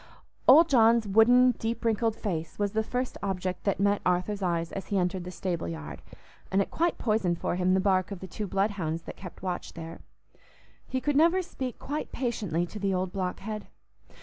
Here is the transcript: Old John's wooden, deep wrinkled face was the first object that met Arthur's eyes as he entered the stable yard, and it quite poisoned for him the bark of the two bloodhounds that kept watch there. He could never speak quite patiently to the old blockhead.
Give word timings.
Old 0.47 0.67
John's 0.67 1.07
wooden, 1.07 1.51
deep 1.59 1.85
wrinkled 1.85 2.15
face 2.15 2.57
was 2.57 2.71
the 2.71 2.81
first 2.81 3.19
object 3.21 3.65
that 3.65 3.79
met 3.79 4.01
Arthur's 4.03 4.41
eyes 4.41 4.71
as 4.71 4.87
he 4.87 4.97
entered 4.97 5.25
the 5.25 5.29
stable 5.29 5.67
yard, 5.67 6.01
and 6.51 6.59
it 6.59 6.71
quite 6.71 6.97
poisoned 6.97 7.37
for 7.37 7.53
him 7.55 7.75
the 7.75 7.79
bark 7.79 8.09
of 8.09 8.19
the 8.19 8.25
two 8.25 8.47
bloodhounds 8.47 9.03
that 9.03 9.15
kept 9.15 9.43
watch 9.43 9.73
there. 9.73 10.01
He 10.87 11.01
could 11.01 11.15
never 11.15 11.43
speak 11.43 11.77
quite 11.77 12.11
patiently 12.11 12.65
to 12.65 12.79
the 12.79 12.95
old 12.95 13.11
blockhead. 13.11 13.67